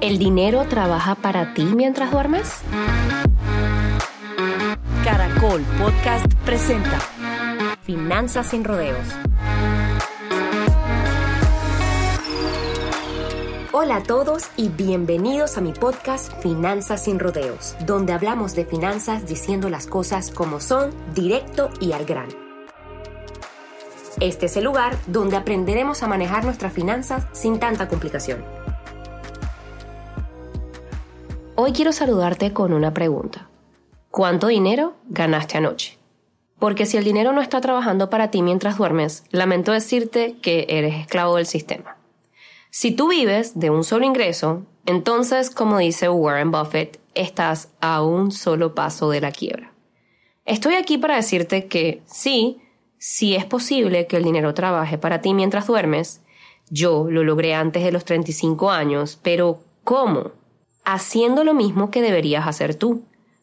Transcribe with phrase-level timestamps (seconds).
[0.00, 2.62] ¿El dinero trabaja para ti mientras duermes?
[5.04, 6.98] Caracol Podcast presenta
[7.82, 9.06] Finanzas sin rodeos.
[13.72, 19.26] Hola a todos y bienvenidos a mi podcast Finanzas sin rodeos, donde hablamos de finanzas
[19.26, 22.32] diciendo las cosas como son, directo y al grano.
[24.18, 28.44] Este es el lugar donde aprenderemos a manejar nuestras finanzas sin tanta complicación.
[31.62, 33.50] Hoy quiero saludarte con una pregunta.
[34.10, 35.98] ¿Cuánto dinero ganaste anoche?
[36.58, 40.94] Porque si el dinero no está trabajando para ti mientras duermes, lamento decirte que eres
[40.94, 41.98] esclavo del sistema.
[42.70, 48.32] Si tú vives de un solo ingreso, entonces, como dice Warren Buffett, estás a un
[48.32, 49.74] solo paso de la quiebra.
[50.46, 52.62] Estoy aquí para decirte que sí,
[52.96, 56.22] sí es posible que el dinero trabaje para ti mientras duermes.
[56.70, 60.39] Yo lo logré antes de los 35 años, pero ¿cómo?
[60.84, 63.02] Haciendo lo mismo que deberías hacer tú,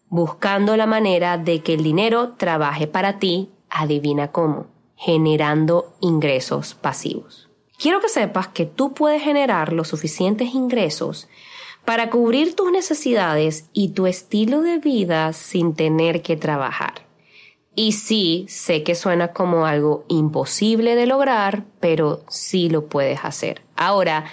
[0.10, 7.50] buscando la manera de que el dinero trabaje para ti, adivina cómo, generando ingresos pasivos.
[7.78, 11.28] Quiero que sepas que tú puedes generar los suficientes ingresos
[11.86, 17.08] para cubrir tus necesidades y tu estilo de vida sin tener que trabajar.
[17.76, 23.62] Y sí, sé que suena como algo imposible de lograr, pero sí lo puedes hacer.
[23.76, 24.26] Ahora,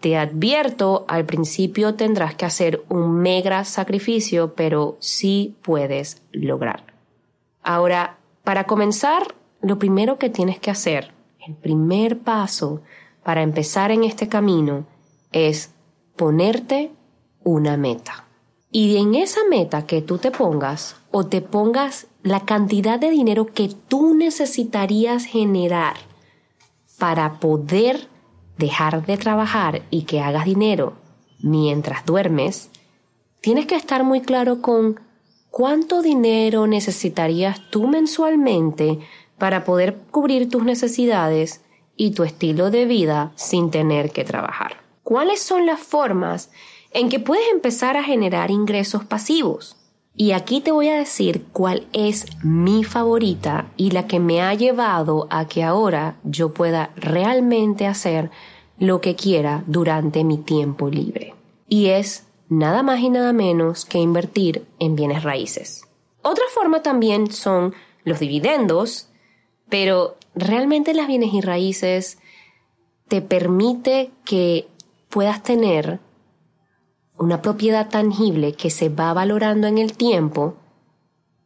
[0.00, 6.84] te advierto, al principio tendrás que hacer un mega sacrificio, pero sí puedes lograr.
[7.62, 11.12] Ahora, para comenzar, lo primero que tienes que hacer,
[11.46, 12.82] el primer paso
[13.24, 14.86] para empezar en este camino,
[15.32, 15.72] es
[16.16, 16.92] ponerte
[17.42, 18.24] una meta.
[18.70, 23.46] Y en esa meta que tú te pongas o te pongas la cantidad de dinero
[23.46, 25.96] que tú necesitarías generar
[26.98, 28.08] para poder
[28.58, 30.94] dejar de trabajar y que hagas dinero
[31.40, 32.70] mientras duermes,
[33.40, 35.00] tienes que estar muy claro con
[35.50, 38.98] cuánto dinero necesitarías tú mensualmente
[39.38, 41.62] para poder cubrir tus necesidades
[41.96, 44.76] y tu estilo de vida sin tener que trabajar.
[45.02, 46.50] ¿Cuáles son las formas
[46.92, 49.77] en que puedes empezar a generar ingresos pasivos?
[50.20, 54.52] Y aquí te voy a decir cuál es mi favorita y la que me ha
[54.52, 58.32] llevado a que ahora yo pueda realmente hacer
[58.80, 61.34] lo que quiera durante mi tiempo libre.
[61.68, 65.86] Y es nada más y nada menos que invertir en bienes raíces.
[66.22, 69.08] Otra forma también son los dividendos,
[69.68, 72.18] pero realmente las bienes y raíces
[73.06, 74.66] te permite que
[75.10, 76.00] puedas tener
[77.18, 80.56] una propiedad tangible que se va valorando en el tiempo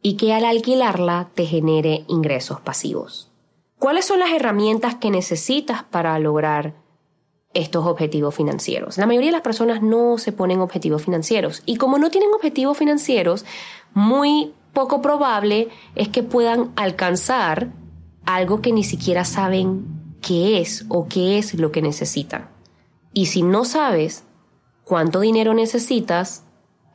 [0.01, 3.31] y que al alquilarla te genere ingresos pasivos.
[3.79, 6.75] ¿Cuáles son las herramientas que necesitas para lograr
[7.53, 8.97] estos objetivos financieros?
[8.97, 12.77] La mayoría de las personas no se ponen objetivos financieros y como no tienen objetivos
[12.77, 13.45] financieros,
[13.93, 17.71] muy poco probable es que puedan alcanzar
[18.25, 22.49] algo que ni siquiera saben qué es o qué es lo que necesitan.
[23.13, 24.23] Y si no sabes
[24.83, 26.43] cuánto dinero necesitas,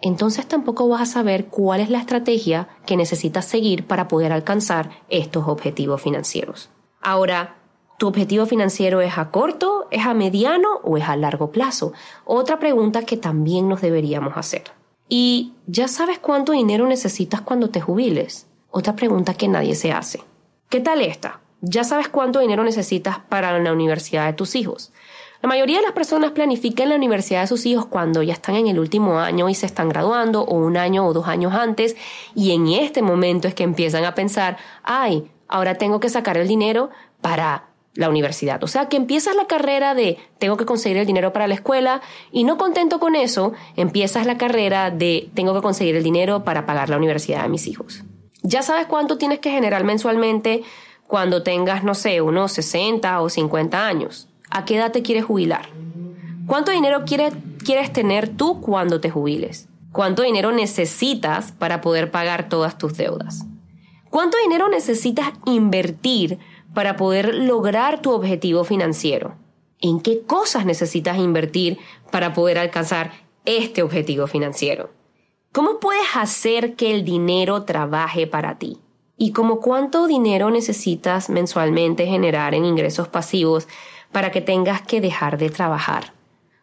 [0.00, 4.90] entonces tampoco vas a saber cuál es la estrategia que necesitas seguir para poder alcanzar
[5.08, 6.70] estos objetivos financieros.
[7.00, 7.56] Ahora,
[7.98, 11.92] ¿tu objetivo financiero es a corto, es a mediano o es a largo plazo?
[12.24, 14.64] Otra pregunta que también nos deberíamos hacer.
[15.08, 18.46] ¿Y ya sabes cuánto dinero necesitas cuando te jubiles?
[18.70, 20.22] Otra pregunta que nadie se hace.
[20.68, 21.40] ¿Qué tal esta?
[21.60, 24.92] ¿Ya sabes cuánto dinero necesitas para la universidad de tus hijos?
[25.40, 28.66] La mayoría de las personas planifican la universidad de sus hijos cuando ya están en
[28.66, 31.96] el último año y se están graduando o un año o dos años antes
[32.34, 36.48] y en este momento es que empiezan a pensar, ay, ahora tengo que sacar el
[36.48, 36.90] dinero
[37.20, 38.62] para la universidad.
[38.64, 42.00] O sea que empiezas la carrera de tengo que conseguir el dinero para la escuela
[42.32, 46.66] y no contento con eso, empiezas la carrera de tengo que conseguir el dinero para
[46.66, 48.02] pagar la universidad de mis hijos.
[48.42, 50.62] Ya sabes cuánto tienes que generar mensualmente
[51.06, 54.27] cuando tengas, no sé, unos 60 o 50 años.
[54.50, 55.68] ¿A qué edad te quieres jubilar?
[56.46, 57.34] ¿Cuánto dinero quieres,
[57.64, 59.68] quieres tener tú cuando te jubiles?
[59.92, 63.44] ¿Cuánto dinero necesitas para poder pagar todas tus deudas?
[64.10, 66.38] ¿Cuánto dinero necesitas invertir
[66.72, 69.36] para poder lograr tu objetivo financiero?
[69.80, 71.78] ¿En qué cosas necesitas invertir
[72.10, 73.12] para poder alcanzar
[73.44, 74.90] este objetivo financiero?
[75.52, 78.78] ¿Cómo puedes hacer que el dinero trabaje para ti?
[79.16, 83.66] ¿Y cómo cuánto dinero necesitas mensualmente generar en ingresos pasivos
[84.12, 86.12] para que tengas que dejar de trabajar?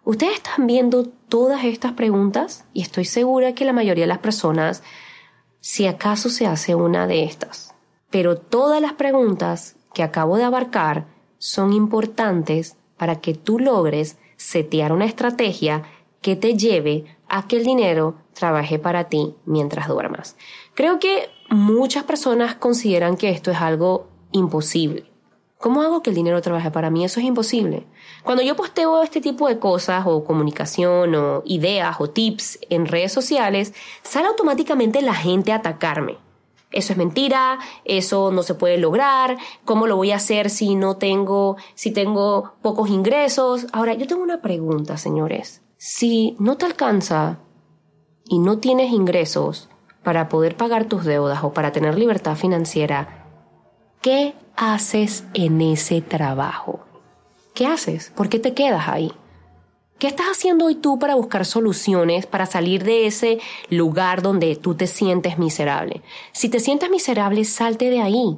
[0.04, 4.84] Ustedes están viendo todas estas preguntas y estoy segura que la mayoría de las personas,
[5.60, 7.74] si acaso se hace una de estas.
[8.12, 11.08] Pero todas las preguntas que acabo de abarcar
[11.40, 15.84] son importantes para que tú logres setear una estrategia
[16.22, 20.36] que te lleve a que el dinero trabaje para ti mientras duermas.
[20.76, 25.15] Creo que muchas personas consideran que esto es algo imposible.
[25.58, 27.06] ¿Cómo hago que el dinero trabaje para mí?
[27.06, 27.88] Eso es imposible.
[28.24, 33.12] Cuando yo posteo este tipo de cosas o comunicación o ideas o tips en redes
[33.12, 33.74] sociales,
[34.04, 36.18] sale automáticamente la gente a atacarme.
[36.72, 40.98] Eso es mentira, eso no se puede lograr, ¿cómo lo voy a hacer si no
[40.98, 43.68] tengo, si tengo pocos ingresos?
[43.72, 45.62] Ahora, yo tengo una pregunta, señores.
[45.78, 47.40] Si no te alcanza
[48.28, 49.70] y no tienes ingresos
[50.04, 53.26] para poder pagar tus deudas o para tener libertad financiera,
[54.06, 56.80] ¿Qué haces en ese trabajo?
[57.54, 58.12] ¿Qué haces?
[58.16, 59.12] ¿Por qué te quedas ahí?
[60.00, 64.76] ¿Qué estás haciendo hoy tú para buscar soluciones, para salir de ese lugar donde tú
[64.76, 66.02] te sientes miserable?
[66.34, 68.38] Si te sientes miserable, salte de ahí.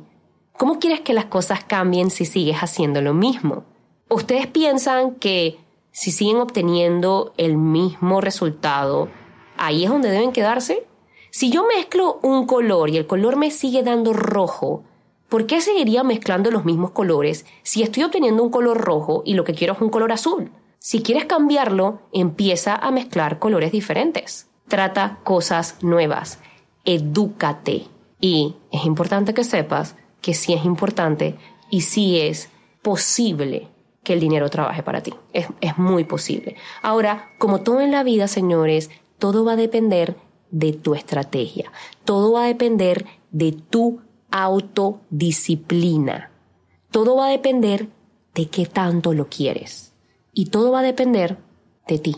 [0.55, 3.63] ¿Cómo quieres que las cosas cambien si sigues haciendo lo mismo?
[4.09, 5.59] ¿Ustedes piensan que
[5.91, 9.09] si siguen obteniendo el mismo resultado,
[9.57, 10.85] ahí es donde deben quedarse?
[11.31, 14.83] Si yo mezclo un color y el color me sigue dando rojo,
[15.29, 19.43] ¿Por qué seguiría mezclando los mismos colores si estoy obteniendo un color rojo y lo
[19.43, 20.51] que quiero es un color azul?
[20.79, 24.47] Si quieres cambiarlo, empieza a mezclar colores diferentes.
[24.69, 26.39] Trata cosas nuevas.
[26.85, 27.87] Edúcate.
[28.21, 31.35] Y es importante que sepas que sí es importante
[31.69, 32.49] y sí es
[32.81, 33.67] posible
[34.03, 35.13] que el dinero trabaje para ti.
[35.33, 36.55] Es, es muy posible.
[36.81, 38.89] Ahora, como todo en la vida, señores,
[39.19, 40.15] todo va a depender
[40.51, 41.69] de tu estrategia.
[42.05, 43.99] Todo va a depender de tu
[44.31, 46.31] autodisciplina.
[46.91, 47.89] Todo va a depender
[48.33, 49.93] de qué tanto lo quieres.
[50.33, 51.37] Y todo va a depender
[51.87, 52.15] de ti.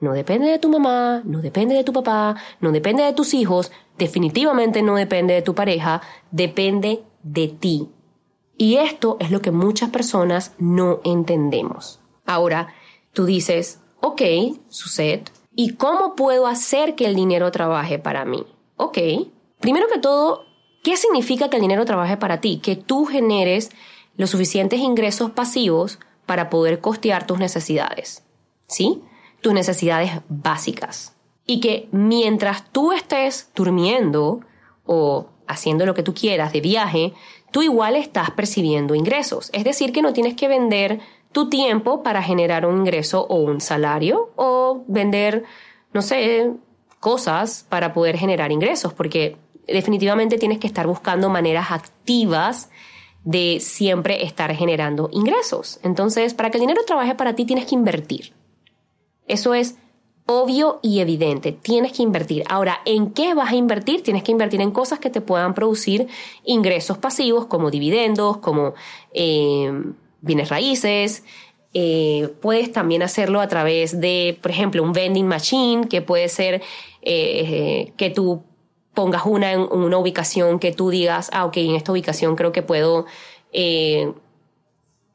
[0.00, 3.70] No depende de tu mamá, no depende de tu papá, no depende de tus hijos,
[3.96, 6.02] definitivamente no depende de tu pareja,
[6.32, 7.88] depende de ti.
[8.56, 12.00] Y esto es lo que muchas personas no entendemos.
[12.26, 12.74] Ahora,
[13.12, 14.22] tú dices, ok,
[14.68, 15.22] sucede,
[15.54, 18.44] ¿y cómo puedo hacer que el dinero trabaje para mí?
[18.76, 18.98] Ok,
[19.60, 20.46] primero que todo,
[20.82, 22.58] ¿Qué significa que el dinero trabaje para ti?
[22.58, 23.70] Que tú generes
[24.16, 28.24] los suficientes ingresos pasivos para poder costear tus necesidades.
[28.66, 29.02] ¿Sí?
[29.40, 31.14] Tus necesidades básicas.
[31.46, 34.40] Y que mientras tú estés durmiendo
[34.84, 37.12] o haciendo lo que tú quieras de viaje,
[37.50, 39.50] tú igual estás percibiendo ingresos.
[39.52, 41.00] Es decir, que no tienes que vender
[41.30, 45.44] tu tiempo para generar un ingreso o un salario o vender,
[45.92, 46.52] no sé,
[47.00, 49.36] cosas para poder generar ingresos, porque
[49.66, 52.70] definitivamente tienes que estar buscando maneras activas
[53.24, 55.78] de siempre estar generando ingresos.
[55.82, 58.32] Entonces, para que el dinero trabaje para ti, tienes que invertir.
[59.26, 59.76] Eso es
[60.26, 61.52] obvio y evidente.
[61.52, 62.44] Tienes que invertir.
[62.48, 64.02] Ahora, ¿en qué vas a invertir?
[64.02, 66.08] Tienes que invertir en cosas que te puedan producir
[66.44, 68.74] ingresos pasivos como dividendos, como
[69.12, 69.72] eh,
[70.20, 71.24] bienes raíces.
[71.74, 76.62] Eh, puedes también hacerlo a través de, por ejemplo, un vending machine, que puede ser
[77.02, 78.42] eh, que tú
[78.94, 82.62] pongas una en una ubicación que tú digas, ah, ok, en esta ubicación creo que
[82.62, 83.06] puedo
[83.52, 84.12] eh,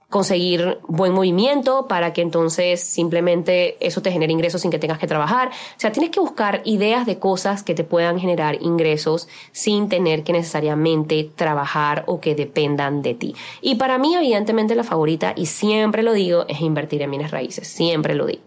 [0.09, 5.07] conseguir buen movimiento para que entonces simplemente eso te genere ingresos sin que tengas que
[5.07, 5.50] trabajar.
[5.50, 10.23] O sea, tienes que buscar ideas de cosas que te puedan generar ingresos sin tener
[10.23, 13.35] que necesariamente trabajar o que dependan de ti.
[13.62, 17.68] Y para mí, evidentemente, la favorita, y siempre lo digo, es invertir en bienes raíces.
[17.68, 18.44] Siempre lo digo.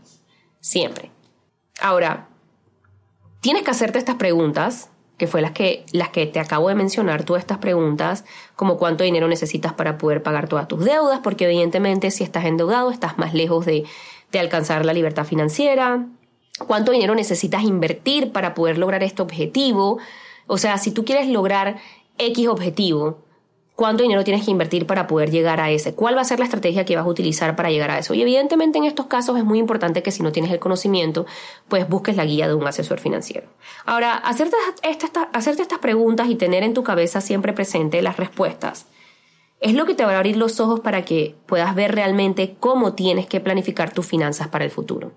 [0.60, 1.10] Siempre.
[1.80, 2.28] Ahora,
[3.40, 4.89] tienes que hacerte estas preguntas
[5.20, 8.24] que fue las que, las que te acabo de mencionar, todas estas preguntas,
[8.56, 12.90] como cuánto dinero necesitas para poder pagar todas tus deudas, porque evidentemente si estás endeudado
[12.90, 13.84] estás más lejos de,
[14.32, 16.06] de alcanzar la libertad financiera,
[16.66, 19.98] cuánto dinero necesitas invertir para poder lograr este objetivo,
[20.46, 21.76] o sea, si tú quieres lograr
[22.16, 23.18] X objetivo,
[23.80, 26.44] cuánto dinero tienes que invertir para poder llegar a ese, cuál va a ser la
[26.44, 28.12] estrategia que vas a utilizar para llegar a eso.
[28.12, 31.24] Y evidentemente en estos casos es muy importante que si no tienes el conocimiento,
[31.66, 33.48] pues busques la guía de un asesor financiero.
[33.86, 34.54] Ahora, hacerte,
[35.32, 38.84] hacerte estas preguntas y tener en tu cabeza siempre presente las respuestas
[39.60, 42.92] es lo que te va a abrir los ojos para que puedas ver realmente cómo
[42.92, 45.12] tienes que planificar tus finanzas para el futuro.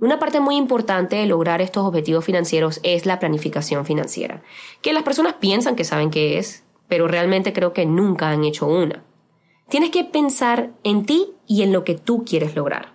[0.00, 4.42] Una parte muy importante de lograr estos objetivos financieros es la planificación financiera,
[4.82, 8.66] que las personas piensan que saben qué es, pero realmente creo que nunca han hecho
[8.66, 9.04] una.
[9.68, 12.94] Tienes que pensar en ti y en lo que tú quieres lograr.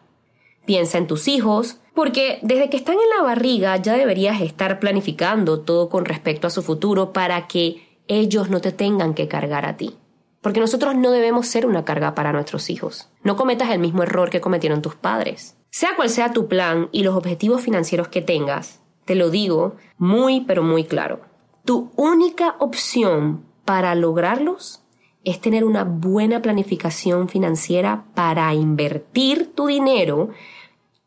[0.66, 5.60] Piensa en tus hijos, porque desde que están en la barriga ya deberías estar planificando
[5.60, 9.78] todo con respecto a su futuro para que ellos no te tengan que cargar a
[9.78, 9.96] ti.
[10.42, 13.10] Porque nosotros no debemos ser una carga para nuestros hijos.
[13.24, 15.56] No cometas el mismo error que cometieron tus padres.
[15.70, 20.42] Sea cual sea tu plan y los objetivos financieros que tengas, te lo digo muy
[20.42, 21.22] pero muy claro.
[21.66, 24.84] Tu única opción para lograrlos
[25.24, 30.30] es tener una buena planificación financiera para invertir tu dinero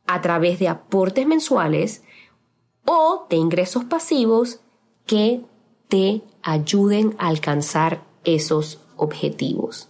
[0.07, 2.03] a través de aportes mensuales
[2.87, 4.61] o de ingresos pasivos
[5.05, 5.43] que
[5.89, 9.89] te ayuden a alcanzar esos objetivos.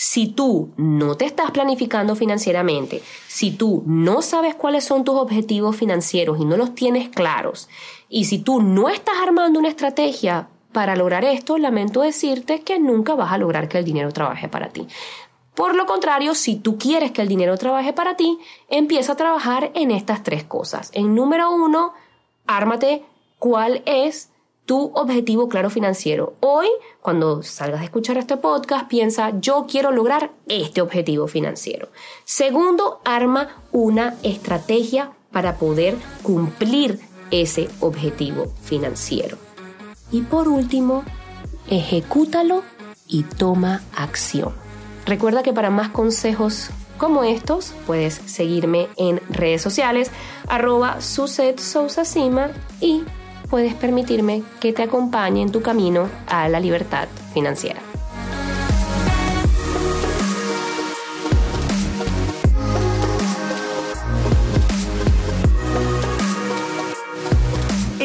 [0.00, 5.74] Si tú no te estás planificando financieramente, si tú no sabes cuáles son tus objetivos
[5.76, 7.68] financieros y no los tienes claros,
[8.08, 10.48] y si tú no estás armando una estrategia
[10.78, 14.68] para lograr esto, lamento decirte que nunca vas a lograr que el dinero trabaje para
[14.68, 14.86] ti.
[15.56, 19.72] Por lo contrario, si tú quieres que el dinero trabaje para ti, empieza a trabajar
[19.74, 20.90] en estas tres cosas.
[20.94, 21.94] En número uno,
[22.46, 23.02] ármate
[23.40, 24.30] cuál es
[24.66, 26.34] tu objetivo claro financiero.
[26.38, 26.68] Hoy,
[27.02, 31.88] cuando salgas a escuchar este podcast, piensa, yo quiero lograr este objetivo financiero.
[32.24, 37.00] Segundo, arma una estrategia para poder cumplir
[37.32, 39.47] ese objetivo financiero.
[40.10, 41.04] Y por último,
[41.68, 42.62] ejecútalo
[43.06, 44.52] y toma acción.
[45.06, 50.10] Recuerda que para más consejos como estos, puedes seguirme en redes sociales,
[50.48, 51.60] arroba Suset
[52.80, 53.04] y
[53.48, 57.87] puedes permitirme que te acompañe en tu camino a la libertad financiera.